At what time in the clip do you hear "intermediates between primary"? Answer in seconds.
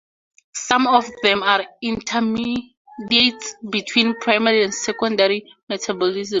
1.83-4.63